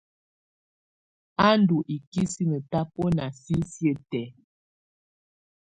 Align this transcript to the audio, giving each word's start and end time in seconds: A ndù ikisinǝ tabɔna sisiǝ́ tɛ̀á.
A 1.45 1.47
ndù 1.59 1.77
ikisinǝ 1.95 2.57
tabɔna 2.71 3.25
sisiǝ́ 3.41 3.95
tɛ̀á. 4.09 4.31